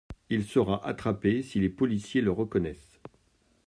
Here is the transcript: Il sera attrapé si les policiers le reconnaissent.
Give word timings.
Il 0.31 0.45
sera 0.45 0.83
attrapé 0.83 1.43
si 1.43 1.59
les 1.59 1.69
policiers 1.69 2.21
le 2.21 2.31
reconnaissent. 2.31 2.99